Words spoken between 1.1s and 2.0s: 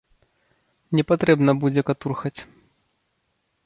патрэбна будзе